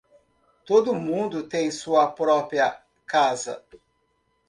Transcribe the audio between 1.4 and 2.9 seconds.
tem sua própria